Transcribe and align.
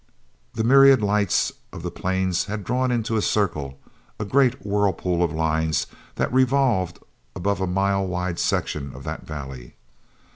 The 0.55 0.63
myriad 0.63 1.03
lights 1.03 1.51
of 1.71 1.83
the 1.83 1.91
planes 1.91 2.45
had 2.45 2.63
drawn 2.63 2.89
into 2.89 3.17
a 3.17 3.21
circle, 3.21 3.77
a 4.19 4.25
great 4.25 4.65
whirlpool 4.65 5.21
of 5.21 5.31
lines 5.31 5.85
that 6.15 6.33
revolved 6.33 6.97
above 7.35 7.61
a 7.61 7.67
mile 7.67 8.07
wide 8.07 8.39
section 8.39 8.95
of 8.95 9.03
that 9.03 9.27
valley. 9.27 9.75